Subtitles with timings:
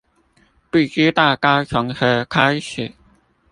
[0.71, 2.93] 不知道該從何開始